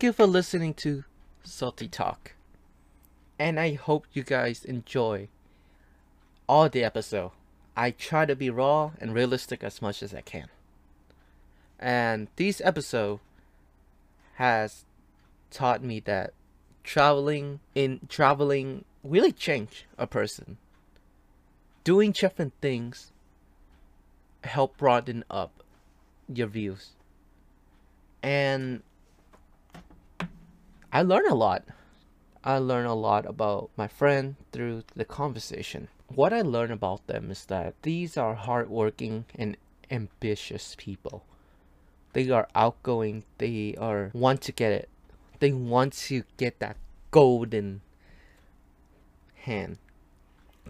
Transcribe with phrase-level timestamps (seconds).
[0.00, 1.04] Thank you for listening to
[1.42, 2.32] Salty Talk.
[3.38, 5.28] And I hope you guys enjoy
[6.48, 7.32] all the episode.
[7.76, 10.48] I try to be raw and realistic as much as I can.
[11.78, 13.20] And this episode
[14.36, 14.86] has
[15.50, 16.32] taught me that
[16.82, 20.56] traveling in traveling really change a person.
[21.84, 23.12] Doing different things
[24.44, 25.62] help broaden up
[26.26, 26.92] your views.
[28.22, 28.82] And
[30.92, 31.64] I learn a lot.
[32.42, 35.86] I learn a lot about my friend through the conversation.
[36.08, 39.56] What I learn about them is that these are hardworking and
[39.88, 41.24] ambitious people.
[42.12, 43.22] They are outgoing.
[43.38, 44.88] They are want to get it.
[45.38, 46.76] They want to get that
[47.12, 47.82] golden
[49.44, 49.78] hand.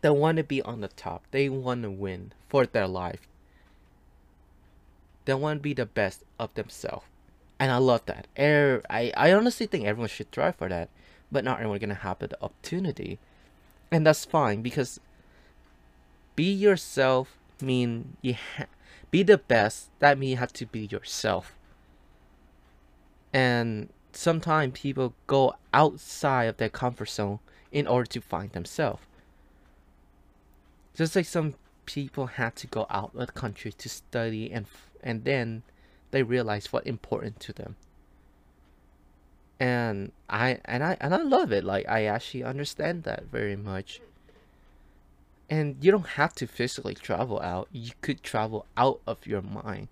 [0.00, 1.22] They want to be on the top.
[1.30, 3.28] They want to win for their life.
[5.26, 7.06] They want to be the best of themselves.
[7.58, 8.26] And I love that.
[8.38, 10.88] Er, I, I honestly think everyone should try for that.
[11.30, 13.18] But not everyone gonna have the opportunity.
[13.90, 15.00] And that's fine because
[16.36, 18.66] be yourself mean you ha-
[19.10, 19.90] be the best.
[19.98, 21.54] That mean you have to be yourself.
[23.32, 27.40] And sometimes people go outside of their comfort zone
[27.72, 29.02] in order to find themselves.
[30.94, 31.54] Just like some
[31.86, 34.66] people had to go out of the country to study and
[35.02, 35.62] and then
[36.10, 37.76] they realize what important to them.
[39.60, 41.64] And I and I and I love it.
[41.64, 44.00] Like I actually understand that very much.
[45.50, 47.68] And you don't have to physically travel out.
[47.72, 49.88] You could travel out of your mind.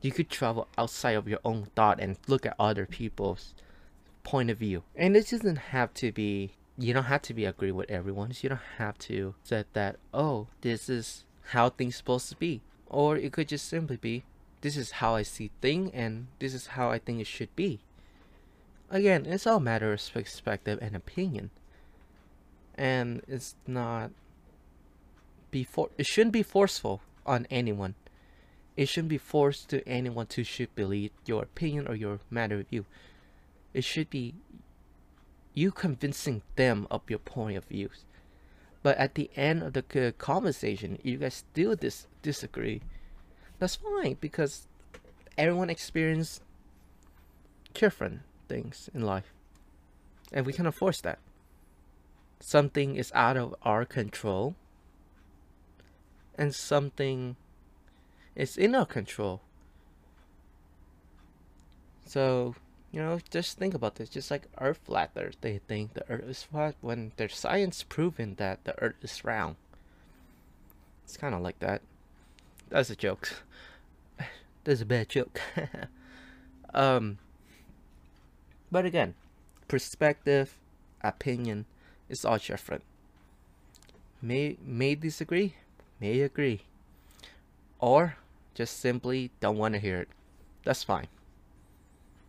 [0.00, 3.52] You could travel outside of your own thought and look at other people's
[4.22, 4.84] point of view.
[4.94, 8.32] And it doesn't have to be you don't have to be agree with everyone.
[8.40, 12.62] You don't have to say that, oh, this is how things supposed to be.
[12.86, 14.24] Or it could just simply be,
[14.60, 17.80] this is how I see thing and this is how I think it should be.
[18.90, 21.50] Again, it's all matter of perspective and opinion.
[22.74, 24.10] And it's not
[25.50, 27.94] before it shouldn't be forceful on anyone.
[28.76, 32.68] It shouldn't be forced to anyone to should believe your opinion or your matter of
[32.68, 32.86] view.
[33.74, 34.34] It should be
[35.54, 38.04] you convincing them of your point of views.
[38.82, 42.80] But at the end of the conversation, you guys still dis- disagree.
[43.60, 44.66] That's fine because
[45.36, 46.40] everyone experience
[47.74, 49.34] different things in life,
[50.32, 51.18] and we cannot force that.
[52.40, 54.56] Something is out of our control,
[56.36, 57.36] and something
[58.34, 59.42] is in our control.
[62.06, 62.54] So
[62.92, 64.08] you know, just think about this.
[64.08, 68.64] Just like Earth flatters, they think the Earth is flat when there's science proven that
[68.64, 69.56] the Earth is round.
[71.04, 71.82] It's kind of like that.
[72.70, 73.44] That's a joke.
[74.70, 75.40] That's a bad joke.
[76.74, 77.18] um,
[78.70, 79.14] but again,
[79.66, 80.56] perspective,
[81.02, 81.64] opinion
[82.08, 82.84] is all different.
[84.22, 85.54] May may disagree,
[86.00, 86.60] may agree,
[87.80, 88.14] or
[88.54, 90.08] just simply don't want to hear it.
[90.64, 91.08] That's fine.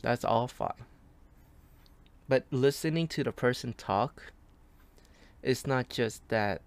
[0.00, 0.86] That's all fine.
[2.30, 4.32] But listening to the person talk
[5.42, 6.62] it's not just that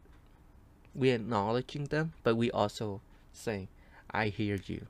[0.93, 3.01] we're acknowledging them, but we also
[3.33, 3.69] saying,
[4.11, 4.85] I hear you.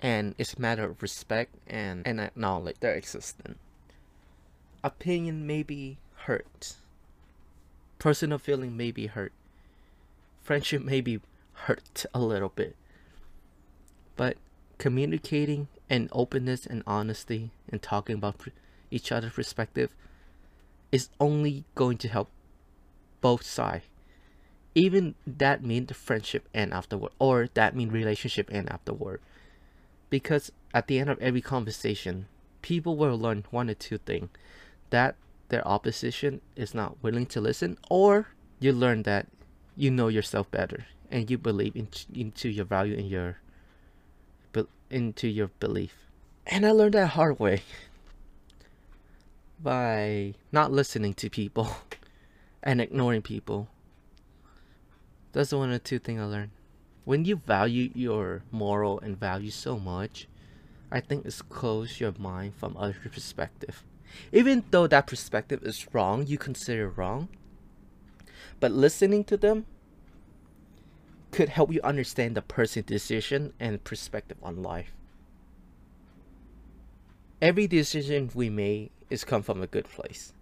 [0.00, 3.58] And it's a matter of respect and, and acknowledge their existence.
[4.84, 6.76] Opinion may be hurt.
[7.98, 9.32] Personal feeling may be hurt.
[10.40, 11.20] Friendship may be
[11.52, 12.76] hurt a little bit.
[14.16, 14.36] But
[14.78, 18.40] communicating and openness and honesty and talking about
[18.90, 19.94] each other's perspective
[20.92, 22.28] is only going to help
[23.20, 23.84] both sides.
[24.74, 29.20] Even that mean the friendship end afterward, or that mean relationship end afterward.
[30.10, 32.26] Because at the end of every conversation,
[32.62, 34.30] people will learn one or two things.
[34.90, 35.16] That
[35.48, 38.28] their opposition is not willing to listen, or
[38.60, 39.26] you learn that
[39.76, 43.38] you know yourself better and you believe in, into your value and your
[44.90, 45.94] into your belief.
[46.46, 47.62] And I learned that hard way
[49.62, 51.68] by not listening to people
[52.62, 53.68] and ignoring people.
[55.32, 56.50] That's the one the two things I learned.
[57.08, 60.28] When you value your moral and value so much,
[60.92, 63.82] I think it's close your mind from other perspective.
[64.30, 67.30] Even though that perspective is wrong, you consider it wrong.
[68.60, 69.64] But listening to them
[71.30, 74.92] could help you understand the person's decision and perspective on life.
[77.40, 80.34] Every decision we make is come from a good place.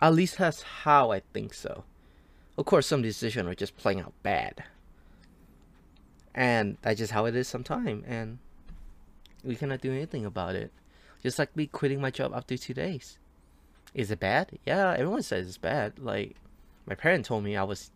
[0.00, 1.82] At least that's how I think so.
[2.56, 4.62] Of course, some decisions are just playing out bad.
[6.34, 8.38] And that's just how it is sometimes, and
[9.44, 10.72] we cannot do anything about it.
[11.22, 13.18] Just like me quitting my job after two days.
[13.94, 14.58] Is it bad?
[14.66, 15.98] Yeah, everyone says it's bad.
[15.98, 16.36] Like
[16.86, 17.90] my parents told me I was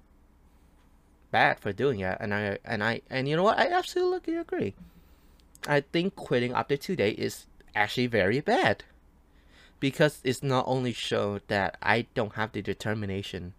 [1.31, 3.58] bad for doing it, and I and I and you know what?
[3.58, 4.75] I absolutely agree.
[5.67, 8.85] I think quitting after two days is actually very bad
[9.81, 13.55] because it's not only shown that I don't have the determination,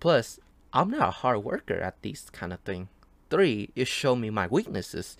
[0.00, 0.40] plus
[0.72, 2.88] I'm not a hard worker at these kind of thing.
[3.30, 5.16] Three, it showed me my weaknesses,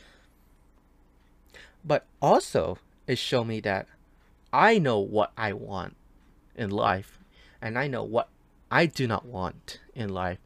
[1.84, 3.86] but also it showed me that
[4.52, 5.96] I know what I want
[6.56, 7.18] in life,
[7.62, 8.28] and I know what
[8.70, 10.38] I do not want in life.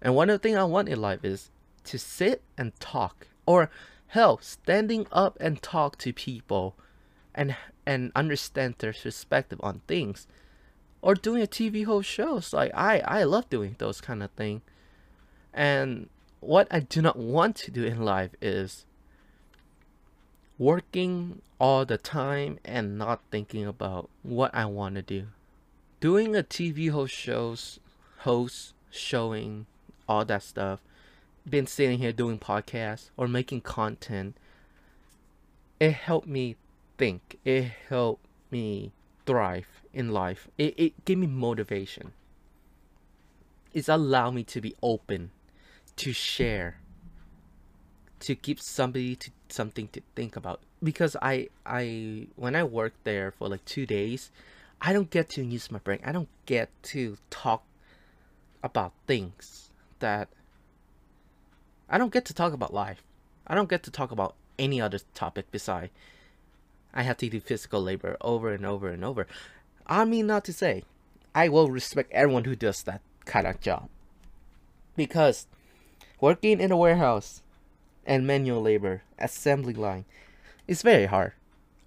[0.00, 1.50] And one of the things I want in life is
[1.84, 3.70] to sit and talk, or
[4.08, 6.76] hell, standing up and talk to people,
[7.34, 7.56] and
[7.86, 10.26] and understand their perspective on things,
[11.00, 12.52] or doing a TV host shows.
[12.52, 14.60] Like I I love doing those kind of thing,
[15.54, 18.84] and what I do not want to do in life is
[20.58, 25.28] working all the time and not thinking about what I want to do
[26.00, 27.80] doing a TV host shows,
[28.18, 29.66] host showing
[30.08, 30.80] all that stuff,
[31.48, 34.36] been sitting here doing podcasts or making content,
[35.80, 36.56] it helped me
[36.96, 37.38] think.
[37.44, 38.92] It helped me
[39.26, 40.48] thrive in life.
[40.56, 42.12] It, it gave me motivation.
[43.72, 45.30] It's allowed me to be open,
[45.98, 46.78] to share,
[48.20, 50.60] to give somebody to something to think about.
[50.82, 54.30] Because I I when I worked there for like two days,
[54.80, 56.00] I don't get to use my brain.
[56.04, 57.64] I don't get to talk
[58.62, 60.28] about things that
[61.88, 63.02] I don't get to talk about life.
[63.46, 65.90] I don't get to talk about any other topic beside
[66.92, 69.26] I have to do physical labor over and over and over.
[69.86, 70.84] I mean not to say
[71.34, 73.88] I will respect everyone who does that kind of job.
[74.96, 75.46] Because
[76.20, 77.42] working in a warehouse
[78.06, 80.04] and manual labor, assembly line,
[80.66, 81.32] is very hard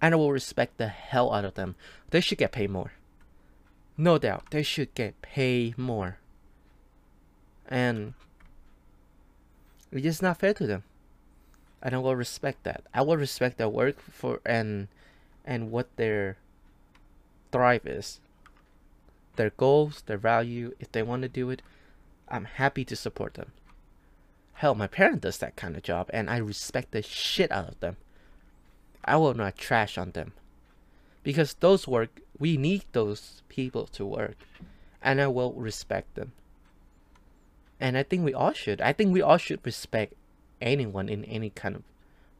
[0.02, 1.76] and I will respect the hell out of them.
[2.10, 2.92] They should get paid more.
[3.96, 6.18] No doubt, they should get paid more.
[7.68, 8.14] And
[9.92, 10.82] it's just not fair to them.
[11.80, 12.82] And I will respect that.
[12.92, 14.88] I will respect their work for and
[15.44, 16.36] and what their
[17.52, 18.18] thrive is.
[19.36, 21.62] Their goals, their value, if they want to do it,
[22.28, 23.52] I'm happy to support them.
[24.54, 27.80] Hell, my parent does that kind of job and I respect the shit out of
[27.80, 27.96] them.
[29.04, 30.32] I will not trash on them.
[31.22, 34.36] Because those work, we need those people to work.
[35.00, 36.32] And I will respect them.
[37.80, 38.80] And I think we all should.
[38.80, 40.14] I think we all should respect
[40.60, 41.82] anyone in any kind of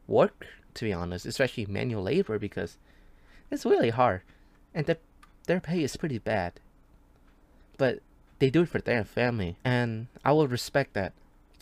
[0.07, 2.77] work, to be honest, especially manual labor, because
[3.51, 4.21] it's really hard.
[4.73, 4.97] And the,
[5.47, 6.53] their pay is pretty bad.
[7.77, 7.99] But
[8.39, 9.57] they do it for their family.
[9.65, 11.11] And I will respect that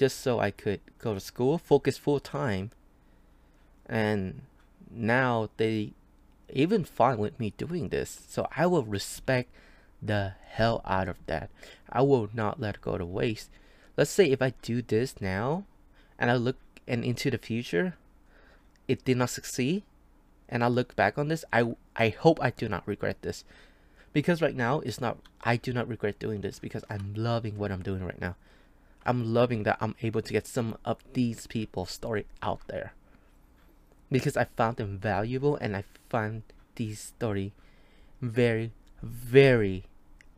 [0.02, 2.72] just so I could go to school, focus full time,
[3.86, 4.42] and
[4.90, 5.94] now they
[6.52, 8.26] even fine with me doing this.
[8.28, 9.52] So I will respect
[10.02, 11.52] the hell out of that.
[11.88, 13.52] I will not let it go to waste.
[13.96, 15.66] Let's say if I do this now
[16.18, 16.58] and I look
[16.88, 17.94] and into the future,
[18.88, 19.84] it did not succeed
[20.50, 23.44] and I look back on this, I I hope I do not regret this.
[24.14, 27.72] Because right now it's not I do not regret doing this because I'm loving what
[27.72, 28.36] I'm doing right now.
[29.06, 32.94] I'm loving that I'm able to get some of these people's story out there
[34.12, 36.44] because I found them valuable and I find
[36.76, 37.54] this story
[38.22, 39.86] very, very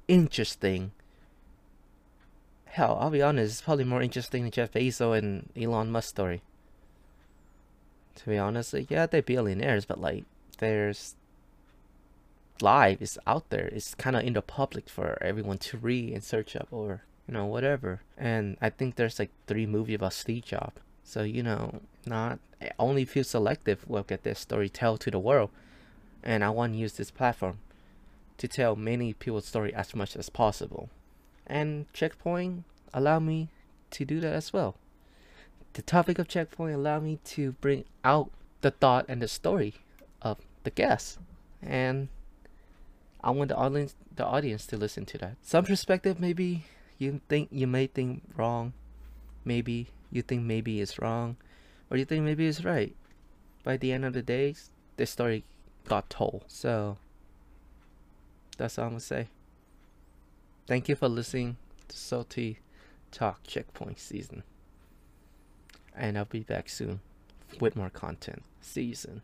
[0.07, 0.91] interesting.
[2.65, 6.41] Hell, I'll be honest, it's probably more interesting than Jeff Bezos and Elon Musk story.
[8.15, 10.25] To be honest, like, yeah, they're billionaires, but like,
[10.59, 11.15] there's
[12.61, 13.67] live is out there.
[13.67, 17.33] It's kind of in the public for everyone to read and search up or you
[17.33, 18.01] know whatever.
[18.17, 20.81] And I think there's like three movies about Steve Jobs.
[21.03, 25.19] So you know, not eh, only few selective will get their story tell to the
[25.19, 25.49] world,
[26.23, 27.59] and I want to use this platform
[28.37, 30.89] to tell many people's story as much as possible.
[31.45, 32.63] And Checkpoint
[32.93, 33.49] allow me
[33.91, 34.75] to do that as well.
[35.73, 39.75] The topic of Checkpoint allow me to bring out the thought and the story
[40.21, 41.19] of the guest,
[41.61, 42.07] and
[43.23, 45.35] I want the audience the audience to listen to that.
[45.41, 46.65] Some perspective maybe
[46.97, 48.73] you think you may think wrong,
[49.45, 51.37] maybe you think maybe it's wrong,
[51.89, 52.95] or you think maybe it's right.
[53.63, 54.55] By the end of the day,
[54.97, 55.43] the story
[55.87, 56.45] got told.
[56.47, 56.97] So
[58.57, 59.27] that's all I'm gonna say.
[60.67, 61.57] Thank you for listening
[61.89, 62.59] to Salty
[63.11, 64.43] Talk Checkpoint season.
[65.95, 67.01] And I'll be back soon
[67.59, 68.43] with more content.
[68.61, 69.21] Season.